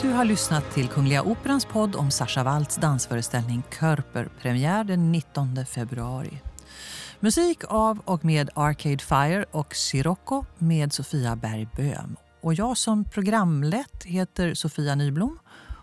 Du 0.01 0.12
har 0.12 0.25
lyssnat 0.25 0.71
till 0.71 0.88
Kungliga 0.88 1.23
Operans 1.23 1.65
podd 1.65 1.95
om 1.95 2.12
Sascha 2.12 2.43
Waltz 2.43 2.75
dansföreställning 2.75 3.63
Körper, 3.79 4.29
premiär 4.41 4.83
den 4.83 5.12
19 5.12 5.65
februari. 5.65 6.41
Musik 7.19 7.63
av 7.67 7.99
och 8.05 8.25
med 8.25 8.49
Arcade 8.55 8.97
Fire 8.97 9.45
och 9.51 9.75
Sirocco 9.75 10.45
med 10.57 10.93
Sofia 10.93 11.36
Bergböhm. 11.36 12.15
Och 12.41 12.53
jag 12.53 12.77
som 12.77 13.03
programlett 13.03 14.03
heter 14.03 14.53
Sofia 14.53 14.95
Nyblom 14.95 15.39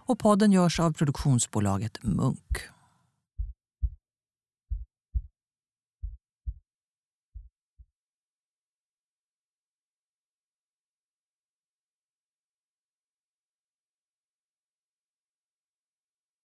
och 0.06 0.18
podden 0.18 0.52
görs 0.52 0.80
av 0.80 0.92
produktionsbolaget 0.92 1.98
Munk. 2.02 2.73